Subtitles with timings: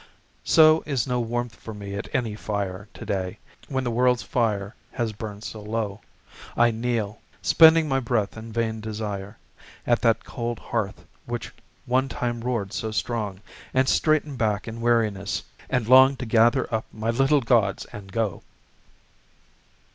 [0.43, 4.73] So is no warmth for me at any fire To day, when the world's fire
[4.93, 6.01] has burned so low;
[6.57, 9.37] I kneel, spending my breath in vain desire,
[9.85, 11.53] At that cold hearth which
[11.85, 13.41] one time roared so strong,
[13.75, 18.41] And straighten back in weariness, and long To gather up my little gods and go.